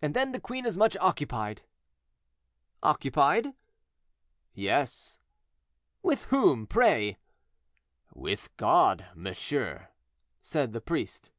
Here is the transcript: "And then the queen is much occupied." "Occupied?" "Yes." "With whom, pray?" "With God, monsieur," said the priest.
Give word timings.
"And 0.00 0.14
then 0.14 0.30
the 0.30 0.38
queen 0.38 0.64
is 0.64 0.76
much 0.76 0.96
occupied." 0.98 1.62
"Occupied?" 2.84 3.52
"Yes." 4.52 5.18
"With 6.04 6.26
whom, 6.26 6.68
pray?" 6.68 7.18
"With 8.14 8.56
God, 8.56 9.06
monsieur," 9.16 9.88
said 10.40 10.72
the 10.72 10.80
priest. 10.80 11.32